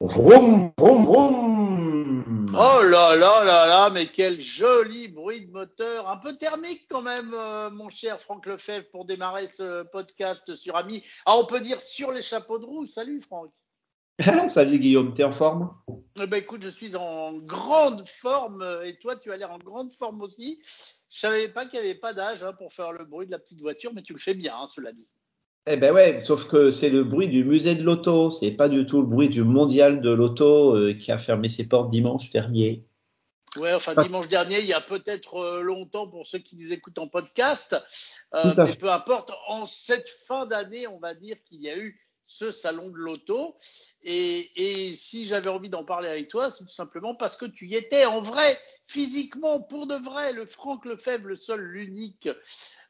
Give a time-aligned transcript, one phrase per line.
[0.00, 2.54] Vroom, vroom, vroom.
[2.54, 7.02] Oh là là là là, mais quel joli bruit de moteur, un peu thermique quand
[7.02, 11.02] même, euh, mon cher Franck Lefebvre, pour démarrer ce podcast sur Ami.
[11.26, 12.86] Ah, on peut dire sur les chapeaux de roue.
[12.86, 13.50] Salut Franck.
[14.54, 15.74] Salut Guillaume, t'es en forme?
[16.14, 19.92] Eh ben écoute, je suis en grande forme et toi, tu as l'air en grande
[19.92, 20.62] forme aussi.
[21.10, 23.40] Je savais pas qu'il n'y avait pas d'âge hein, pour faire le bruit de la
[23.40, 25.08] petite voiture, mais tu le fais bien, hein, cela dit.
[25.70, 28.86] Eh ben ouais, sauf que c'est le bruit du musée de l'auto, c'est pas du
[28.86, 32.86] tout le bruit du mondial de l'auto euh, qui a fermé ses portes dimanche dernier.
[33.56, 36.98] Ouais, enfin dimanche dernier, il y a peut-être euh, longtemps pour ceux qui nous écoutent
[36.98, 37.76] en podcast,
[38.34, 39.30] euh, mais peu importe.
[39.46, 43.56] En cette fin d'année, on va dire qu'il y a eu ce salon de l'auto.
[44.02, 47.66] Et, et, si j'avais envie d'en parler avec toi, c'est tout simplement parce que tu
[47.66, 52.28] y étais en vrai, physiquement, pour de vrai, le Franck Lefebvre, le seul, l'unique,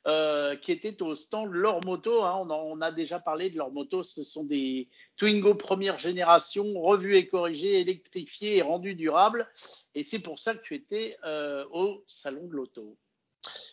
[0.08, 2.22] euh, qui était au stand Leur Moto.
[2.24, 4.02] Hein, on, a déjà parlé de Leur Moto.
[4.02, 9.46] Ce sont des Twingo première génération, revus et corrigés, électrifiés et rendus durables.
[9.94, 12.96] Et c'est pour ça que tu étais euh, au salon de l'auto.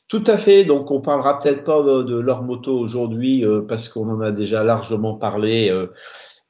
[0.09, 0.65] Tout à fait.
[0.65, 4.31] Donc, on parlera peut-être pas de, de, leur moto aujourd'hui euh, parce qu'on en a
[4.31, 5.71] déjà largement parlé.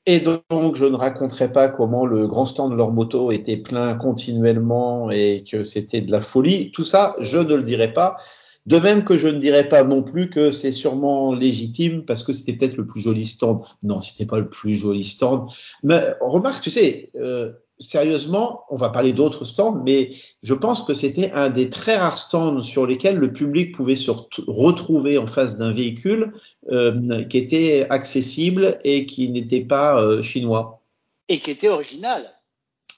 [0.08, 3.96] Et donc, je ne raconterai pas comment le grand stand de leur moto était plein
[3.96, 6.72] continuellement et que c'était de la folie.
[6.72, 8.18] Tout ça, je ne le dirai pas.
[8.66, 12.34] De même que je ne dirais pas non plus que c'est sûrement légitime parce que
[12.34, 13.62] c'était peut-être le plus joli stand.
[13.84, 15.50] Non, c'était pas le plus joli stand.
[15.84, 20.12] Mais remarque, tu sais, euh, sérieusement, on va parler d'autres stands, mais
[20.44, 24.12] je pense que c'était un des très rares stands sur lesquels le public pouvait se
[24.48, 26.34] retrouver en face d'un véhicule
[26.72, 30.82] euh, qui était accessible et qui n'était pas euh, chinois.
[31.30, 32.35] Et qui était original.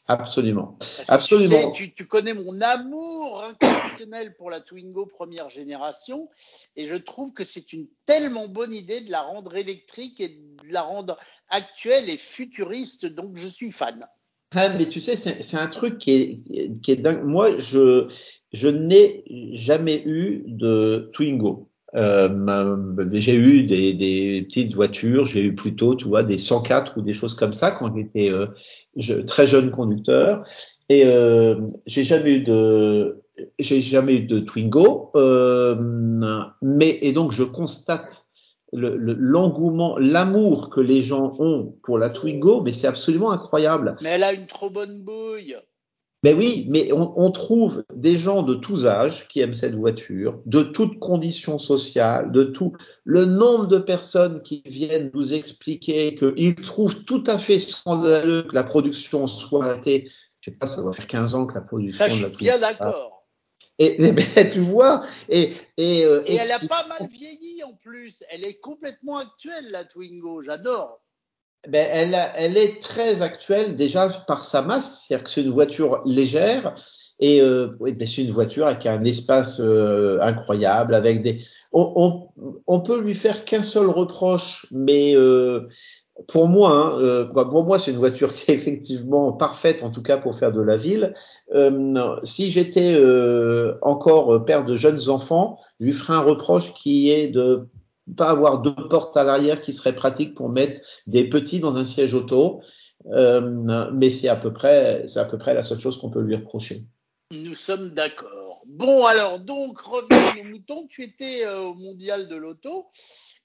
[0.08, 0.77] Absolument.
[1.09, 1.72] Absolument.
[1.72, 6.30] Tu, sais, tu, tu, connais mon amour inconditionnel pour la Twingo première génération
[6.77, 10.72] et je trouve que c'est une tellement bonne idée de la rendre électrique et de
[10.72, 11.17] la rendre
[11.49, 13.05] actuelle et futuriste.
[13.05, 14.08] Donc je suis fan.
[14.55, 17.23] Ah, mais tu sais, c'est un truc qui est, qui est dingue.
[17.23, 18.08] Moi, je,
[18.53, 19.25] je n'ai
[19.58, 21.69] jamais eu de Twingo.
[21.95, 27.02] Euh, j'ai eu des, des, petites voitures, j'ai eu plutôt, tu vois, des 104 ou
[27.02, 28.48] des choses comme ça quand j'étais euh,
[28.95, 30.45] je, très jeune conducteur.
[30.89, 31.55] Et euh,
[31.86, 33.23] j'ai jamais eu de,
[33.59, 35.11] j'ai jamais eu de Twingo.
[36.61, 38.23] Mais et donc je constate
[38.73, 43.95] l'engouement, le, l'amour que les gens ont pour la Twingo, mais c'est absolument incroyable.
[44.02, 45.55] Mais elle a une trop bonne bouille.
[46.27, 50.42] Mais oui, mais on, on, trouve des gens de tous âges qui aiment cette voiture,
[50.45, 52.73] de toutes conditions sociales, de tout.
[53.05, 58.54] Le nombre de personnes qui viennent nous expliquer qu'ils trouvent tout à fait scandaleux que
[58.54, 60.11] la production soit arrêtée.
[60.42, 62.05] Je sais pas, ça doit faire 15 ans que la production.
[62.05, 63.26] Ça, je suis bien d'accord.
[63.80, 67.64] Et, et ben, tu vois, et et, euh, et, et elle a pas mal vieilli
[67.64, 68.26] en plus.
[68.32, 70.42] Elle est complètement actuelle la Twingo.
[70.43, 70.99] J'adore.
[71.67, 76.01] Ben, elle, elle est très actuelle déjà par sa masse, c'est-à-dire que c'est une voiture
[76.05, 76.75] légère
[77.19, 81.39] et euh, ben c'est une voiture avec un espace euh, incroyable, avec des.
[81.73, 85.67] On, on, on, peut lui faire qu'un seul reproche, mais euh,
[86.27, 90.01] pour moi, hein, euh, pour moi, c'est une voiture qui est effectivement parfaite, en tout
[90.01, 91.13] cas pour faire de la ville.
[91.53, 97.11] Euh, si j'étais euh, encore père de jeunes enfants, je lui ferais un reproche qui
[97.11, 97.67] est de
[98.15, 101.85] pas avoir deux portes à l'arrière qui seraient pratiques pour mettre des petits dans un
[101.85, 102.61] siège auto.
[103.07, 106.21] Euh, mais c'est à peu près, c'est à peu près la seule chose qu'on peut
[106.21, 106.83] lui reprocher.
[107.31, 108.63] Nous sommes d'accord.
[108.65, 110.87] Bon, alors donc revenons aux moutons.
[110.87, 112.87] Tu étais euh, au mondial de l'auto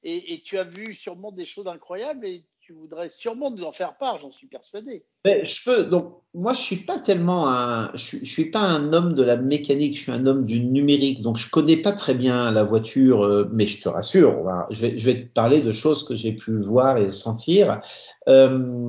[0.03, 3.73] et, et, tu as vu sûrement des choses incroyables et tu voudrais sûrement nous en
[3.73, 5.05] faire part, j'en suis persuadé.
[5.25, 5.85] Je peux.
[5.85, 9.97] Donc moi, je suis pas tellement un, je suis, pas un homme de la mécanique.
[9.99, 11.21] Je suis un homme du numérique.
[11.21, 15.25] Donc je connais pas très bien la voiture, euh, mais je te rassure, je vais,
[15.25, 17.83] te parler de choses que j'ai pu voir et sentir.
[18.29, 18.89] Euh,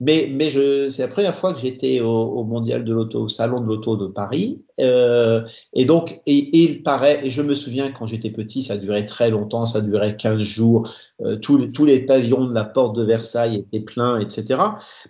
[0.00, 3.66] mais mais c'est la première fois que j'étais au, mondial de l'auto, au salon de
[3.66, 4.64] l'auto de Paris.
[4.80, 5.42] Euh,
[5.74, 9.30] et donc, et, il paraît, et je me souviens quand j'étais petit, ça durait très
[9.30, 10.92] longtemps, ça durait 15 jours.
[11.42, 14.58] Tous, les, tous les pavillons de la porte de Versailles étaient pleins, etc.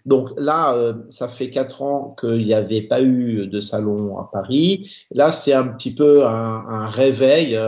[0.07, 4.29] Donc là, euh, ça fait quatre ans qu'il n'y avait pas eu de salon à
[4.33, 4.91] Paris.
[5.11, 7.59] Là, c'est un petit peu un, réveil.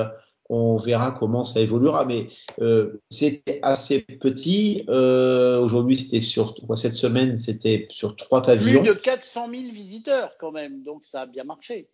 [0.49, 2.29] On verra comment ça évoluera, mais
[2.61, 4.85] euh, c'était assez petit.
[4.89, 8.83] Euh, Aujourd'hui, c'était sur cette semaine, c'était sur trois pavillons.
[8.83, 11.89] Plus de 400 000 visiteurs quand même, donc ça a bien marché.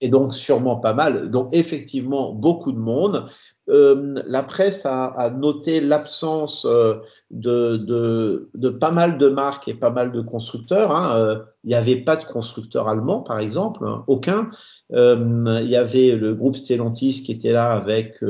[0.00, 1.30] Et donc sûrement pas mal.
[1.30, 3.28] Donc effectivement beaucoup de monde.
[3.68, 6.94] Euh, la presse a, a noté l'absence euh,
[7.32, 10.94] de, de, de, pas mal de marques et pas mal de constructeurs.
[10.94, 11.18] Hein.
[11.18, 14.50] Euh, il n'y avait pas de constructeur allemand, par exemple, hein, aucun.
[14.92, 18.20] Euh, il y avait le groupe Stellantis qui était là avec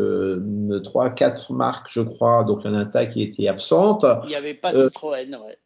[0.85, 2.45] trois, quatre marques, je crois.
[2.45, 4.07] Donc il y en a un tas qui était absente.
[4.25, 5.59] Il n'y avait pas Citroën, ouais.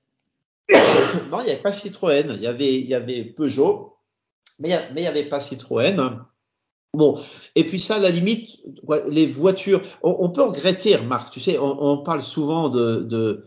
[1.31, 2.32] non, il n'y avait pas Citroën.
[2.35, 3.94] Il y avait, il y avait Peugeot,
[4.60, 6.20] mais il n'y avait pas Citroën.
[6.92, 7.20] Bon,
[7.54, 8.58] et puis ça, la limite,
[9.08, 13.46] les voitures, on, peut regretter, Marc, tu sais, on, parle souvent de,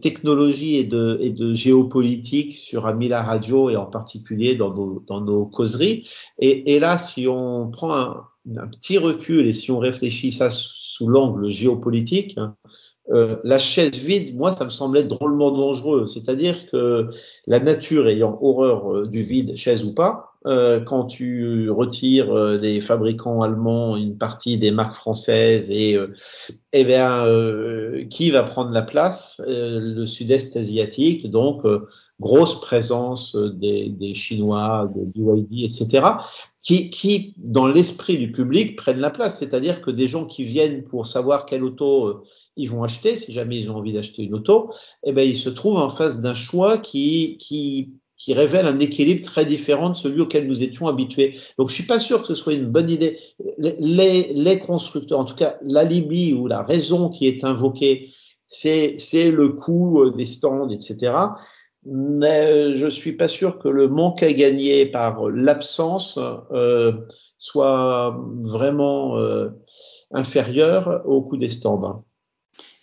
[0.00, 6.06] technologie et de, géopolitique sur Amila Radio et en particulier dans nos, causeries.
[6.38, 8.24] Et, là, si on prend un,
[8.56, 12.56] un, petit recul et si on réfléchit ça sous l'angle géopolitique, hein,
[13.10, 16.06] euh, la chaise vide, moi, ça me semblait drôlement dangereux.
[16.06, 17.10] C'est-à-dire que
[17.46, 22.80] la nature ayant horreur euh, du vide, chaise ou pas, euh, quand tu retires des
[22.80, 25.98] fabricants allemands une partie des marques françaises et
[26.72, 27.26] eh bien,
[28.10, 29.40] qui va prendre la place?
[29.46, 31.64] Le Sud-Est asiatique, donc
[32.20, 36.06] grosse présence des, des Chinois, de BYD, etc.
[36.62, 39.38] Qui, qui, dans l'esprit du public, prennent la place.
[39.38, 42.24] C'est-à-dire que des gens qui viennent pour savoir quelle auto
[42.56, 45.48] ils vont acheter, si jamais ils ont envie d'acheter une auto, eh ben, ils se
[45.48, 50.20] trouvent en face d'un choix qui, qui, qui révèle un équilibre très différent de celui
[50.20, 51.38] auquel nous étions habitués.
[51.58, 53.18] Donc, je suis pas sûr que ce soit une bonne idée.
[53.58, 58.12] Les, constructeurs, en tout cas, l'alibi ou la raison qui est invoquée,
[58.46, 58.96] c'est,
[59.30, 61.12] le coût des stands, etc.
[61.84, 66.18] Mais je suis pas sûr que le manque à gagner par l'absence
[66.52, 66.92] euh,
[67.36, 69.50] soit vraiment euh,
[70.12, 72.04] inférieur au coût des stands.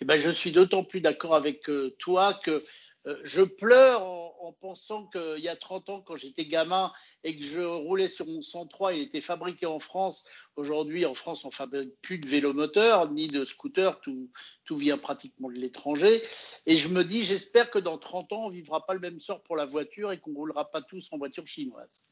[0.00, 2.62] Eh ben, je suis d'autant plus d'accord avec euh, toi que
[3.06, 6.92] euh, je pleure pensant qu'il y a 30 ans, quand j'étais gamin
[7.22, 10.24] et que je roulais sur mon 103, il était fabriqué en France.
[10.56, 14.30] Aujourd'hui, en France, on fabrique plus de vélomoteurs ni de scooters, tout,
[14.64, 16.20] tout vient pratiquement de l'étranger.
[16.66, 19.44] Et je me dis, j'espère que dans 30 ans, on vivra pas le même sort
[19.44, 22.11] pour la voiture et qu'on roulera pas tous en voiture chinoise.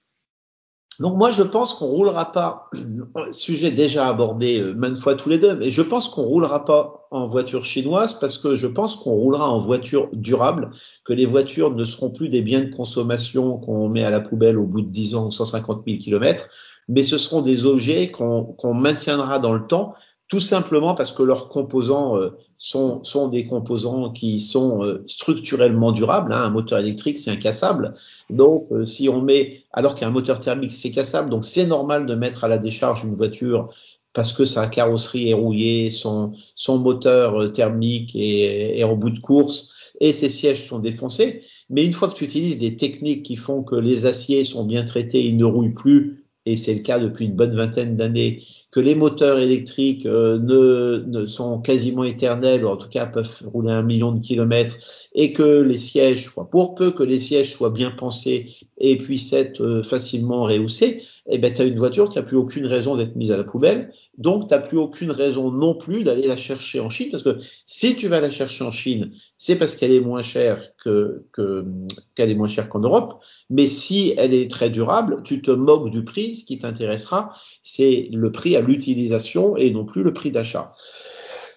[1.00, 2.68] Donc moi, je pense qu'on roulera pas,
[3.30, 7.08] sujet déjà abordé euh, maintes fois tous les deux, mais je pense qu'on roulera pas
[7.10, 10.70] en voiture chinoise parce que je pense qu'on roulera en voiture durable,
[11.06, 14.58] que les voitures ne seront plus des biens de consommation qu'on met à la poubelle
[14.58, 16.50] au bout de 10 ans ou 150 000 kilomètres,
[16.86, 19.94] mais ce seront des objets qu'on maintiendra dans le temps,
[20.30, 25.90] tout simplement parce que leurs composants euh, sont, sont des composants qui sont euh, structurellement
[25.90, 26.32] durables.
[26.32, 26.44] Hein.
[26.44, 27.94] Un moteur électrique, c'est incassable.
[28.30, 32.14] Donc, euh, si on met, alors qu'un moteur thermique, c'est cassable, donc c'est normal de
[32.14, 33.70] mettre à la décharge une voiture
[34.12, 39.10] parce que sa carrosserie est rouillée, son, son moteur euh, thermique est, est en bout
[39.10, 41.42] de course et ses sièges sont défoncés.
[41.70, 44.84] Mais une fois que tu utilises des techniques qui font que les aciers sont bien
[44.84, 48.80] traités, ils ne rouillent plus, et c'est le cas depuis une bonne vingtaine d'années, que
[48.80, 53.72] les moteurs électriques euh, ne, ne, sont quasiment éternels, ou en tout cas peuvent rouler
[53.72, 54.76] un million de kilomètres,
[55.14, 59.60] et que les sièges, pour peu que les sièges soient bien pensés et puissent être
[59.62, 63.16] euh, facilement rehaussés, eh ben, tu as une voiture qui n'a plus aucune raison d'être
[63.16, 66.80] mise à la poubelle, donc tu n'as plus aucune raison non plus d'aller la chercher
[66.80, 70.00] en Chine, parce que si tu vas la chercher en Chine, c'est parce qu'elle est
[70.00, 75.22] moins chère que qu'elle est moins chère qu'en Europe, mais si elle est très durable,
[75.24, 77.30] tu te moques du prix, ce qui t'intéressera,
[77.62, 80.74] c'est le prix l'utilisation et non plus le prix d'achat.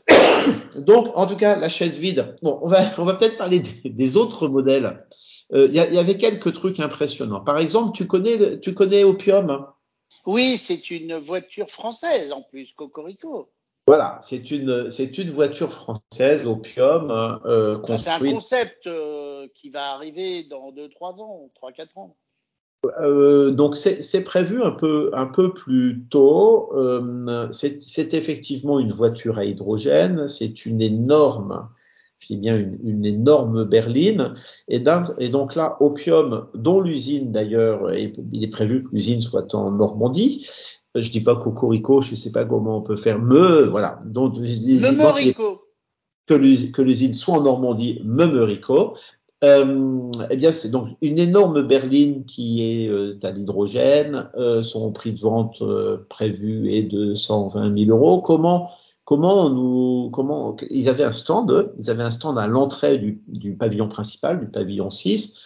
[0.77, 2.35] Donc, en tout cas, la chaise vide.
[2.41, 5.05] Bon, on va, on va peut-être parler des, autres modèles.
[5.53, 7.41] Euh, il y, y, avait quelques trucs impressionnants.
[7.41, 9.67] Par exemple, tu connais, tu connais Opium?
[10.25, 13.49] Oui, c'est une voiture française en plus, Cocorico.
[13.85, 17.11] Voilà, c'est une, c'est une voiture française, Opium.
[17.45, 22.15] Euh, c'est un concept euh, qui va arriver dans 2-3 ans, 3-4 ans.
[22.99, 26.71] Euh, donc c'est prévu un peu un peu plus tôt.
[26.75, 30.27] Euh, c'est effectivement une voiture à hydrogène.
[30.29, 31.69] C'est une énorme,
[32.19, 34.35] je dis bien une, une énorme berline.
[34.67, 34.83] Et,
[35.19, 40.47] et, donc là, Opium, dont l'usine d'ailleurs, il est prévu que l'usine soit en Normandie.
[40.95, 43.19] Je dis pas Cocorico, je sais pas comment on peut faire.
[43.19, 43.99] Me, voilà.
[44.05, 45.33] Donc, me
[46.27, 48.95] que l'usine soit en Normandie, Meumerico.
[49.43, 54.29] Euh, eh bien, c'est donc une énorme berline qui est euh, à l'hydrogène.
[54.37, 58.21] Euh, son prix de vente euh, prévu est de 120 000 euros.
[58.21, 58.71] Comment,
[59.03, 63.53] comment nous, comment ils avaient un stand, ils avaient un stand à l'entrée du, du,
[63.53, 65.37] pavillon principal, du pavillon 6.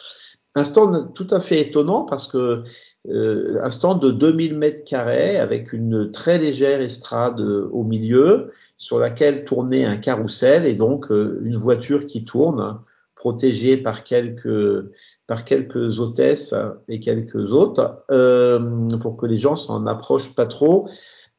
[0.54, 2.64] Un stand tout à fait étonnant parce que
[3.10, 9.00] euh, un stand de 2000 mètres carrés avec une très légère estrade au milieu sur
[9.00, 12.80] laquelle tournait un carrousel et donc une voiture qui tourne
[13.18, 14.86] protégé par quelques
[15.26, 16.54] par quelques hôtesses
[16.88, 20.88] et quelques autres euh, pour que les gens s'en approchent pas trop.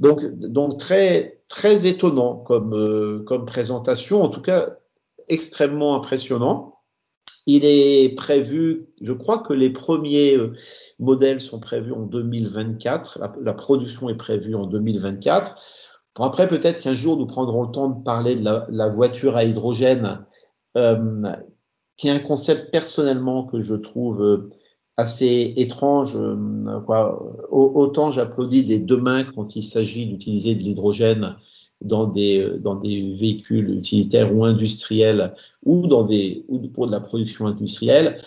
[0.00, 4.76] Donc donc très très étonnant comme euh, comme présentation, en tout cas
[5.28, 6.74] extrêmement impressionnant.
[7.46, 10.52] Il est prévu, je crois que les premiers euh,
[10.98, 13.20] modèles sont prévus en 2024.
[13.40, 15.56] La, production est prévue en 2024.
[16.14, 19.34] Bon, après, peut-être qu'un jour, nous prendrons le temps de parler de la, la voiture
[19.34, 20.26] à hydrogène
[20.76, 21.32] euh,
[21.98, 24.48] qui est un concept personnellement que je trouve
[24.96, 26.16] assez étrange.
[26.86, 27.36] Quoi.
[27.50, 31.36] Autant j'applaudis des deux mains quand il s'agit d'utiliser de l'hydrogène
[31.80, 37.00] dans des, dans des véhicules utilitaires ou industriels ou dans des, ou pour de la
[37.00, 38.22] production industrielle.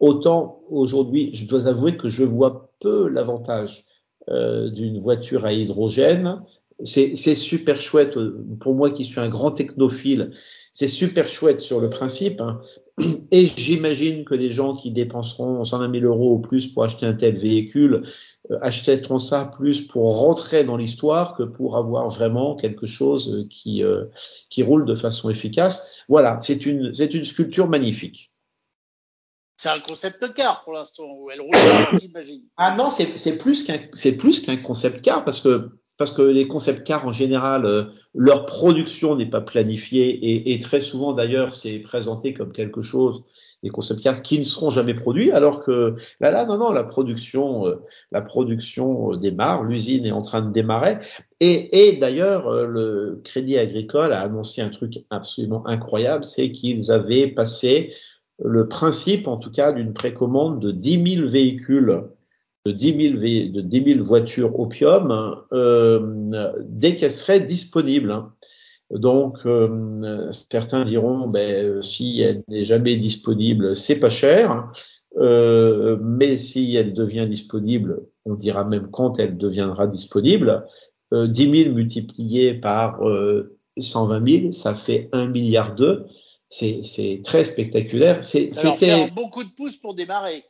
[0.00, 3.84] Autant aujourd'hui, je dois avouer que je vois peu l'avantage
[4.28, 6.42] euh, d'une voiture à hydrogène.
[6.84, 8.16] C'est super chouette
[8.60, 10.30] pour moi qui suis un grand technophile.
[10.78, 12.40] C'est super chouette sur le principe.
[12.40, 12.60] Hein.
[13.32, 17.14] Et j'imagine que les gens qui dépenseront 120 000 euros ou plus pour acheter un
[17.14, 18.04] tel véhicule
[18.52, 23.82] euh, achèteront ça plus pour rentrer dans l'histoire que pour avoir vraiment quelque chose qui,
[23.82, 24.04] euh,
[24.50, 26.04] qui roule de façon efficace.
[26.08, 28.32] Voilà, c'est une, c'est une sculpture magnifique.
[29.56, 31.56] C'est un concept car pour l'instant, où elle roule,
[32.00, 32.44] j'imagine.
[32.56, 36.48] Ah non, c'est plus qu'un c'est plus qu'un concept car parce que parce que les
[36.48, 41.54] concept cars en général, euh, leur production n'est pas planifiée et, et très souvent d'ailleurs
[41.54, 43.24] c'est présenté comme quelque chose
[43.64, 46.84] des concept cars qui ne seront jamais produits, alors que là, là, non, non, la
[46.84, 50.98] production, euh, la production euh, démarre, l'usine est en train de démarrer.
[51.40, 57.26] Et, et d'ailleurs, le Crédit Agricole a annoncé un truc absolument incroyable, c'est qu'ils avaient
[57.26, 57.92] passé
[58.38, 62.02] le principe, en tout cas, d'une précommande de 10 000 véhicules,
[62.68, 68.24] de 10 000, de 10 000 voitures opium, euh, dès qu'elles seraient disponibles.
[68.90, 74.70] Donc, euh, certains diront, ben, si elle n'est jamais disponible, c'est pas cher.
[75.16, 80.66] Euh, mais si elle devient disponible, on dira même quand elle deviendra disponible.
[81.14, 83.00] Euh, 10 000 multiplié par
[83.78, 86.04] 120 000, ça fait 1 milliard d'euros
[86.48, 88.24] c'est très spectaculaire.
[88.24, 90.44] C'était un coup de pouce pour démarrer.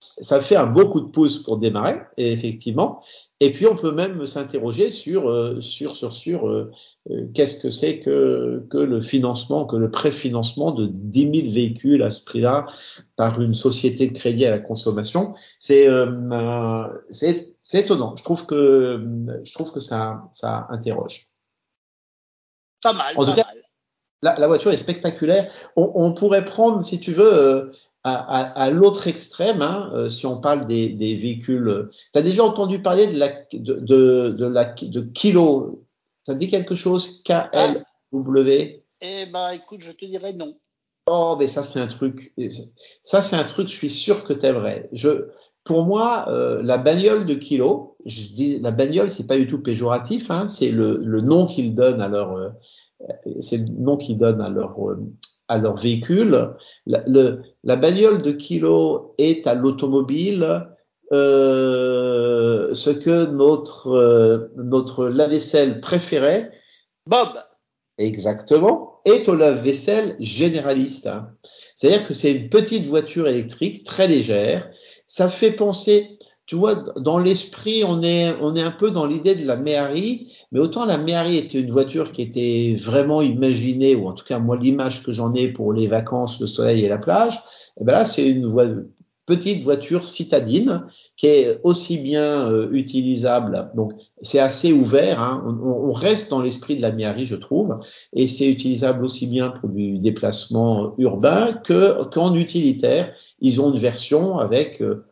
[0.00, 3.02] Ça fait un beau coup de pouce pour démarrer, effectivement.
[3.40, 6.72] Et puis on peut même s'interroger sur euh, sur sur sur euh,
[7.10, 12.02] euh, qu'est-ce que c'est que que le financement, que le préfinancement de 10 000 véhicules
[12.02, 12.66] à ce prix-là
[13.16, 15.34] par une société de crédit à la consommation.
[15.60, 15.88] C'est
[17.10, 18.16] c'est c'est étonnant.
[18.16, 19.04] Je trouve que
[19.44, 21.28] je trouve que ça ça interroge.
[22.82, 23.14] Pas mal.
[23.14, 23.44] pas mal
[24.22, 25.50] la, voiture est spectaculaire.
[25.76, 27.72] On, pourrait prendre, si tu veux,
[28.06, 31.90] euh, à, l'autre extrême, hein, euh, si on parle des, véhicules.
[32.12, 35.84] Tu as déjà entendu parler de la de, de, la de kilo?
[36.24, 37.22] Ça dit quelque chose?
[37.24, 40.56] KLW Eh ben, écoute, je te dirais non.
[41.08, 42.34] Oh, mais ça c'est un truc.
[43.02, 43.68] Ça c'est un truc.
[43.68, 44.88] Je suis sûr que t'aimerais.
[44.92, 45.28] Je,
[45.64, 47.96] pour moi, euh, la bagnole de kilo.
[48.06, 50.30] Je dis la bagnole, c'est pas du tout péjoratif.
[50.30, 52.54] Hein, c'est le, le nom qu'ils donnent à leur
[53.40, 54.78] c'est le nom qu'ils donnent à leur,
[55.48, 56.54] à leur véhicule.
[56.86, 60.68] La, le, la bagnole de kilo est à l'automobile
[61.12, 66.50] euh, ce que notre, euh, notre lave-vaisselle préféré,
[67.06, 67.28] Bob,
[67.96, 71.06] exactement, est au lave-vaisselle généraliste.
[71.06, 71.30] Hein.
[71.74, 74.70] C'est-à-dire que c'est une petite voiture électrique très légère.
[75.06, 76.17] Ça fait penser,
[76.48, 80.32] tu vois, dans l'esprit, on est, on est un peu dans l'idée de la Méhari,
[80.50, 84.38] mais autant la Méhari était une voiture qui était vraiment imaginée, ou en tout cas
[84.38, 87.84] moi l'image que j'en ai pour les vacances, le soleil et la plage, et eh
[87.84, 88.88] ben là c'est une
[89.26, 90.86] petite voiture citadine
[91.18, 93.70] qui est aussi bien euh, utilisable.
[93.74, 95.20] Donc c'est assez ouvert.
[95.20, 95.42] Hein.
[95.44, 97.78] On, on, reste dans l'esprit de la Méhari, je trouve,
[98.14, 103.12] et c'est utilisable aussi bien pour du déplacement urbain que qu'en utilitaire.
[103.40, 105.04] Ils ont une version avec euh,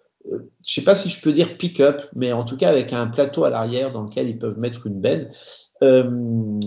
[0.64, 3.44] je sais pas si je peux dire pick-up, mais en tout cas avec un plateau
[3.44, 5.32] à l'arrière dans lequel ils peuvent mettre une benne.
[5.82, 6.58] Euh,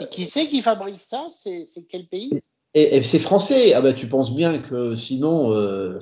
[0.00, 1.26] et qui c'est qui fabrique ça?
[1.30, 2.40] C'est quel pays?
[2.74, 3.72] Et, c'est français.
[3.72, 5.54] Ah bah tu penses bien que sinon.
[5.54, 5.98] Euh,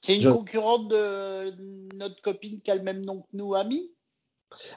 [0.00, 1.54] c'est une concurrente de
[1.96, 3.90] notre copine qui a le même nom que nous, Ami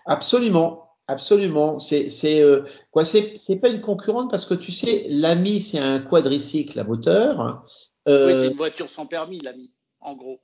[0.05, 0.85] Absolument.
[1.07, 5.59] Absolument, c'est c'est euh, quoi c'est c'est pas une concurrente parce que tu sais l'ami
[5.59, 7.65] c'est un quadricycle à moteur.
[8.07, 10.39] Euh, oui, c'est une voiture sans permis l'ami, en gros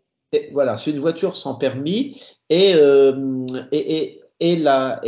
[0.51, 3.45] voilà, c'est une voiture sans permis et, euh,
[4.41, 4.99] la,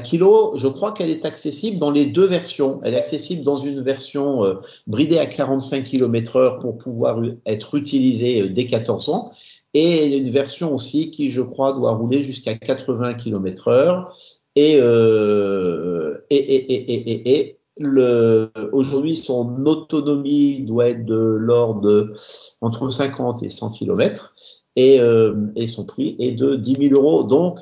[0.00, 2.80] Kilo, je crois qu'elle est accessible dans les deux versions.
[2.82, 4.54] Elle est accessible dans une version euh,
[4.86, 9.32] bridée à 45 km heure pour pouvoir être utilisée euh, dès 14 ans
[9.72, 14.16] et une version aussi qui, je crois, doit rouler jusqu'à 80 km heure
[14.56, 14.80] et,
[18.72, 22.14] aujourd'hui, son autonomie doit être de l'ordre de
[22.60, 24.34] entre 50 et 100 km
[24.76, 27.24] et, euh, et son prix est de 10 000 euros.
[27.24, 27.60] Donc,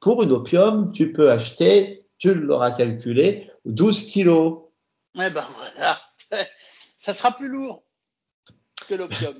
[0.00, 4.58] pour une opium, tu peux acheter, tu l'auras calculé, 12 kilos.
[5.14, 6.00] Eh ben voilà,
[6.98, 7.82] ça sera plus lourd
[8.88, 9.34] que l'opium.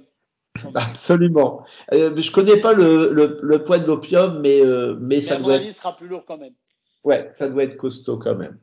[0.74, 1.64] Absolument.
[1.92, 5.36] Euh, je connais pas le, le, le poids de l'opium, mais, euh, mais, mais, ça
[5.36, 6.54] à mon avis, sera plus lourd quand même.
[7.04, 8.56] Ouais, ça doit être costaud quand même.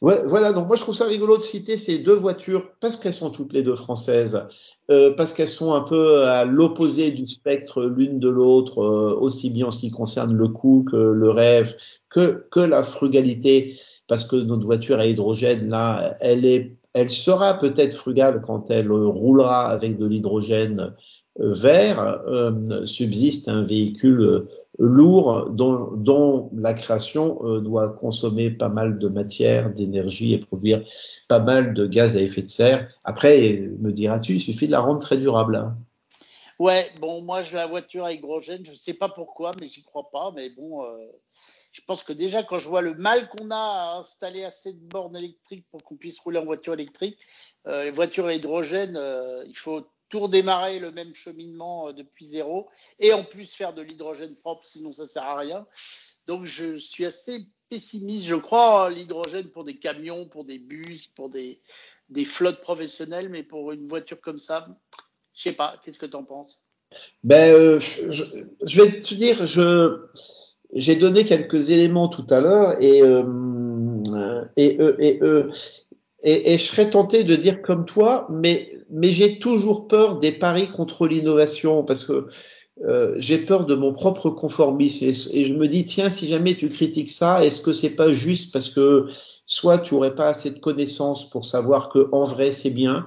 [0.00, 3.30] voilà, donc moi je trouve ça rigolo de citer ces deux voitures parce qu'elles sont
[3.30, 4.48] toutes les deux françaises,
[4.90, 9.50] euh, parce qu'elles sont un peu à l'opposé du spectre l'une de l'autre, euh, aussi
[9.50, 11.76] bien en ce qui concerne le coût que le rêve,
[12.08, 13.78] que, que la frugalité,
[14.08, 18.90] parce que notre voiture à hydrogène, là, elle est, elle sera peut-être frugale quand elle
[18.90, 20.92] roulera avec de l'hydrogène
[21.38, 28.98] vert euh, subsiste un véhicule euh, lourd dont, la création euh, doit consommer pas mal
[28.98, 30.84] de matière, d'énergie et produire
[31.28, 32.88] pas mal de gaz à effet de serre.
[33.04, 35.56] Après, me diras-tu, il suffit de la rendre très durable.
[35.56, 35.76] Hein.
[36.58, 39.82] Ouais, bon, moi, je la voiture à hydrogène, je ne sais pas pourquoi, mais j'y
[39.82, 40.32] crois pas.
[40.34, 40.86] Mais bon,
[41.70, 44.80] je pense que déjà, quand je vois le mal qu'on a à installer assez de
[44.80, 47.18] bornes électriques pour qu'on puisse rouler en voiture électrique,
[47.66, 48.98] les voitures à hydrogène,
[49.46, 53.82] il faut tout redémarrer le même cheminement euh, depuis zéro et en plus faire de
[53.82, 55.66] l'hydrogène propre, sinon ça sert à rien.
[56.26, 58.26] Donc je suis assez pessimiste.
[58.26, 61.60] Je crois l'hydrogène pour des camions, pour des bus, pour des,
[62.24, 64.68] flottes professionnelles, mais pour une voiture comme ça,
[65.34, 65.76] je sais pas.
[65.82, 66.62] Qu'est-ce que tu en penses?
[67.24, 70.06] Ben, euh, je, vais te dire, je
[70.72, 75.20] j'ai donné quelques éléments tout à l'heure et euh, et, et, et,
[76.22, 80.68] et, je serais tenté de dire comme toi, mais, mais j'ai toujours peur des paris
[80.68, 82.26] contre l'innovation parce que
[82.84, 85.04] euh, j'ai peur de mon propre conformisme.
[85.04, 88.52] Et, je me dis tiens si jamais tu critiques ça, est-ce que c'est pas juste
[88.52, 89.06] parce que
[89.46, 93.06] soit tu aurais pas assez de connaissances pour savoir que en vrai c'est bien,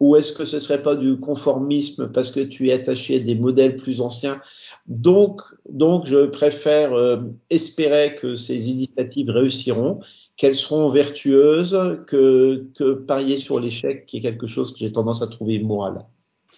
[0.00, 3.34] ou est-ce que ce serait pas du conformisme parce que tu es attaché à des
[3.34, 4.40] modèles plus anciens?
[4.88, 7.18] Donc, donc, je préfère euh,
[7.50, 10.00] espérer que ces initiatives réussiront
[10.38, 15.20] qu'elles seront vertueuses que, que parier sur l'échec, qui est quelque chose que j'ai tendance
[15.20, 16.06] à trouver immoral.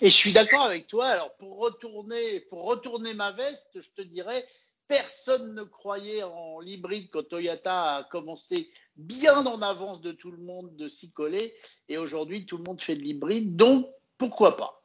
[0.01, 1.07] Et je suis d'accord avec toi.
[1.07, 4.45] Alors, pour retourner, pour retourner ma veste, je te dirais,
[4.87, 10.39] personne ne croyait en l'hybride quand Toyota a commencé bien en avance de tout le
[10.39, 11.53] monde de s'y coller.
[11.89, 13.57] Et aujourd'hui, tout le monde fait de l'hybride.
[13.57, 14.83] Donc, pourquoi pas?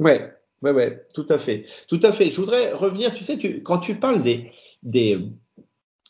[0.00, 1.66] Ouais, ouais, ouais, tout à fait.
[1.88, 2.30] Tout à fait.
[2.30, 4.50] Je voudrais revenir, tu sais, quand tu parles des,
[4.82, 5.18] des,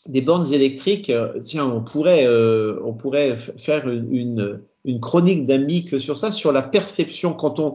[0.06, 5.84] des bornes électriques, euh, tiens, on pourrait, euh, on pourrait faire une, une chronique d'amis
[5.84, 7.74] que sur ça, sur la perception quand on,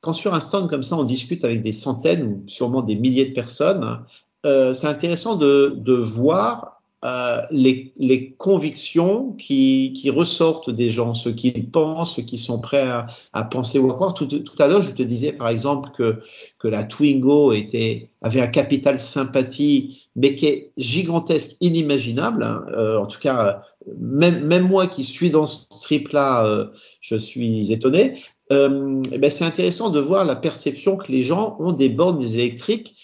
[0.00, 3.26] quand sur un stand comme ça, on discute avec des centaines ou sûrement des milliers
[3.26, 4.04] de personnes,
[4.46, 6.71] euh, c'est intéressant de, de voir
[7.04, 12.60] euh, les, les, convictions qui, qui, ressortent des gens, ce qu'ils pensent, ce qu'ils sont
[12.60, 14.14] prêts à, à, penser ou à croire.
[14.14, 16.20] Tout, tout à l'heure, je te disais par exemple que,
[16.60, 22.44] que la Twingo était, avait un capital sympathie, mais qui est gigantesque, inimaginable.
[22.44, 22.64] Hein.
[22.70, 23.62] Euh, en tout cas,
[23.98, 26.66] même, même moi qui suis dans ce trip-là, euh,
[27.00, 28.14] je suis étonné.
[28.52, 32.94] Euh, ben c'est intéressant de voir la perception que les gens ont des bornes électriques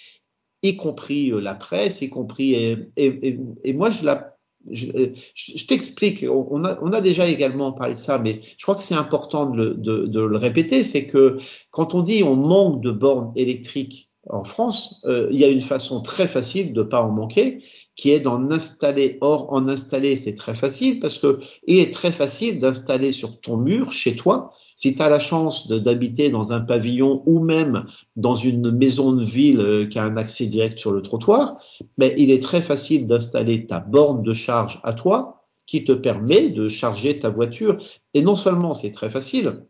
[0.62, 4.38] y compris euh, la presse, y compris et, et, et moi je la
[4.70, 4.86] je,
[5.34, 8.82] je t'explique, on a, on a déjà également parlé de ça, mais je crois que
[8.82, 11.38] c'est important de le, de, de le répéter, c'est que
[11.70, 15.62] quand on dit on manque de bornes électriques en France, euh, il y a une
[15.62, 17.62] façon très facile de pas en manquer,
[17.96, 19.18] qui est d'en installer.
[19.20, 23.56] Or, en installer, c'est très facile parce que il est très facile d'installer sur ton
[23.56, 28.36] mur, chez toi, si tu as la chance d'habiter dans un pavillon ou même dans
[28.36, 31.58] une maison de ville euh, qui a un accès direct sur le trottoir,
[31.96, 36.50] mais il est très facile d'installer ta borne de charge à toi qui te permet
[36.50, 37.78] de charger ta voiture.
[38.14, 39.64] Et non seulement c'est très facile,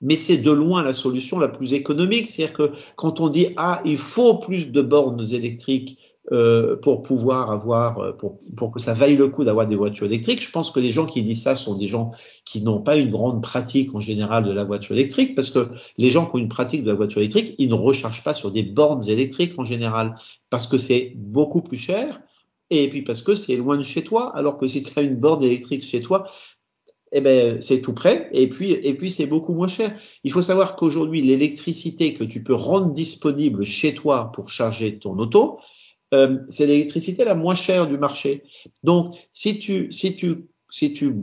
[0.00, 2.28] mais c'est de loin la solution la plus économique.
[2.28, 7.50] C'est-à-dire que quand on dit ah il faut plus de bornes électriques euh, pour pouvoir
[7.50, 10.40] avoir, euh, pour, pour que ça vaille le coup d'avoir des voitures électriques.
[10.40, 12.12] Je pense que les gens qui disent ça sont des gens
[12.44, 16.10] qui n'ont pas une grande pratique en général de la voiture électrique, parce que les
[16.10, 18.62] gens qui ont une pratique de la voiture électrique, ils ne rechargent pas sur des
[18.62, 20.14] bornes électriques en général,
[20.48, 22.20] parce que c'est beaucoup plus cher,
[22.70, 25.16] et puis parce que c'est loin de chez toi, alors que si tu as une
[25.16, 26.24] borne électrique chez toi,
[27.10, 29.94] eh ben, c'est tout prêt et puis et puis c'est beaucoup moins cher.
[30.24, 35.18] Il faut savoir qu'aujourd'hui l'électricité que tu peux rendre disponible chez toi pour charger ton
[35.18, 35.58] auto,
[36.12, 38.44] euh, c'est l'électricité la moins chère du marché.
[38.84, 41.14] Donc, si tu, si tu, si tu,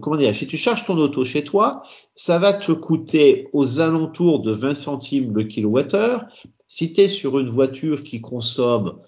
[0.00, 1.82] comment dire, si tu charges ton auto chez toi,
[2.14, 6.26] ça va te coûter aux alentours de 20 centimes le kilowattheure.
[6.66, 9.00] Si tu es sur une voiture qui consomme,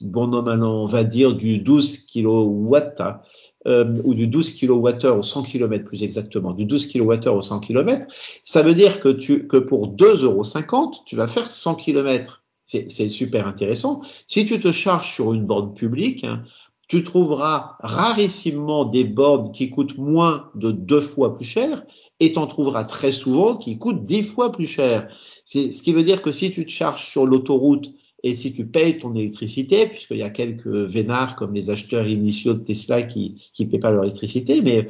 [0.00, 3.20] bon normalement, on va dire du 12 kilowatts, hein,
[3.66, 7.60] euh, ou du 12 kWh au 100 km plus exactement, du 12 kWh au 100
[7.60, 8.06] km,
[8.44, 12.45] ça veut dire que, tu, que pour 2,50 euros, tu vas faire 100 km.
[12.66, 14.02] C'est super intéressant.
[14.26, 16.42] Si tu te charges sur une borne publique, hein,
[16.88, 21.84] tu trouveras rarissimement des bornes qui coûtent moins de deux fois plus cher
[22.20, 25.08] et t'en trouveras très souvent qui coûtent dix fois plus cher.
[25.44, 28.98] Ce qui veut dire que si tu te charges sur l'autoroute et si tu payes
[28.98, 33.66] ton électricité, puisqu'il y a quelques vénards comme les acheteurs initiaux de Tesla qui qui
[33.66, 34.88] paient pas leur électricité, mais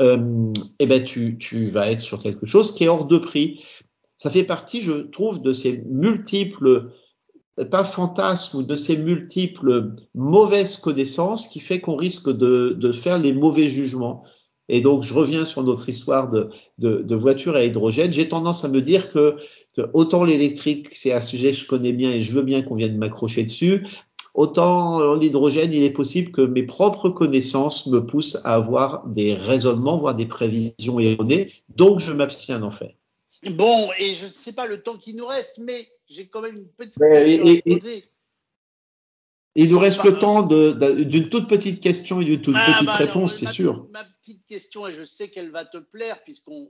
[0.00, 3.64] euh, eh ben tu, tu vas être sur quelque chose qui est hors de prix.
[4.16, 6.90] Ça fait partie, je trouve, de ces multiples
[7.64, 13.32] pas fantasmes ou de ces multiples mauvaises connaissances qui fait qu'on risque de, faire les
[13.32, 14.24] mauvais jugements.
[14.68, 18.12] Et donc, je reviens sur notre histoire de, de, de voiture à hydrogène.
[18.12, 19.36] J'ai tendance à me dire que,
[19.76, 22.74] que autant l'électrique, c'est un sujet que je connais bien et je veux bien qu'on
[22.74, 23.86] vienne m'accrocher dessus,
[24.34, 29.96] autant l'hydrogène, il est possible que mes propres connaissances me poussent à avoir des raisonnements,
[29.96, 31.52] voire des prévisions erronées.
[31.74, 32.92] Donc, je m'abstiens d'en faire.
[33.50, 36.56] Bon, et je ne sais pas le temps qui nous reste, mais j'ai quand même
[36.56, 38.04] une petite question à poser.
[39.58, 42.96] Il nous reste le temps d'une toute petite question et d'une toute ah, petite bah,
[42.96, 43.88] réponse, c'est sûr.
[43.90, 46.68] Ma petite question, et je sais qu'elle va te plaire, puisqu'on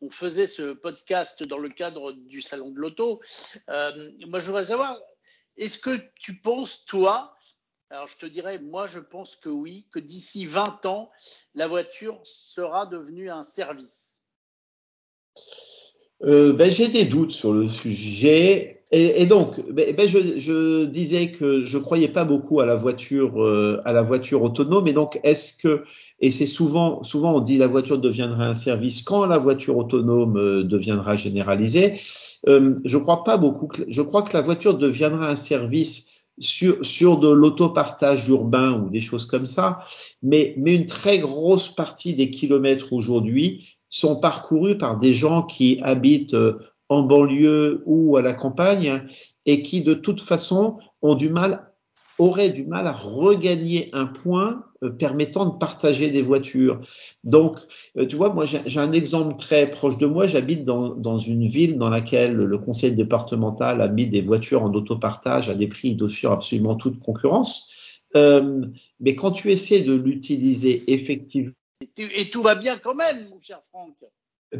[0.00, 3.20] on, faisait ce podcast dans le cadre du Salon de l'Auto.
[3.68, 4.96] Euh, moi, je voudrais savoir,
[5.56, 7.36] est-ce que tu penses, toi,
[7.90, 11.10] alors je te dirais, moi, je pense que oui, que d'ici 20 ans,
[11.54, 14.13] la voiture sera devenue un service?
[16.24, 18.82] Euh, ben, J'ai des doutes sur le sujet.
[18.92, 23.42] Et, donc, ben, ben, je, je, disais que je croyais pas beaucoup à la voiture,
[23.42, 24.86] euh, à la voiture autonome.
[24.86, 25.82] Et donc, est-ce que
[26.20, 30.36] et c'est souvent, souvent on dit la voiture deviendra un service quand la voiture autonome
[30.36, 31.94] euh, deviendra généralisée.
[32.46, 33.66] Je crois pas beaucoup.
[33.66, 36.06] Que, je crois que la voiture deviendra un service
[36.38, 39.84] sur, sur de l'autopartage urbain ou des choses comme ça,
[40.22, 45.78] mais, mais une très grosse partie des kilomètres aujourd'hui sont parcourus par des gens qui
[45.82, 49.02] habitent euh, en banlieue ou à la campagne
[49.46, 51.70] et qui de toute façon ont du mal
[52.18, 56.80] auraient du mal à regagner un point euh, permettant de partager des voitures.
[57.24, 57.58] Donc,
[57.96, 60.26] euh, tu vois, moi j'ai un exemple très proche de moi.
[60.26, 64.72] J'habite dans, dans, une ville dans laquelle le conseil départemental a mis des voitures en
[64.72, 67.68] autopartage à des prix d'offrir absolument toute concurrence.
[68.16, 68.64] Euh,
[69.00, 71.52] mais quand tu essaies de l'utiliser effectivement...
[71.96, 73.96] Et tout va bien quand même, mon cher Franck.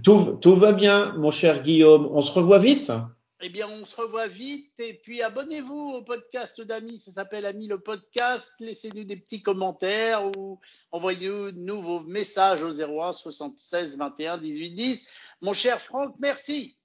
[0.02, 2.08] Tout, tout va bien, mon cher Guillaume.
[2.12, 2.90] On se revoit vite
[3.46, 4.72] eh bien, on se revoit vite.
[4.78, 6.98] Et puis, abonnez-vous au podcast d'Ami.
[6.98, 8.54] Ça s'appelle Ami le podcast.
[8.58, 10.60] Laissez-nous des petits commentaires ou
[10.92, 15.06] envoyez-nous vos messages au 01 76 21 18 10.
[15.42, 16.78] Mon cher Franck, merci.